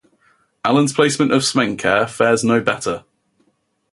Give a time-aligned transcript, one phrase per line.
[0.65, 3.03] Allen's placement of Smenkhkare fares no better.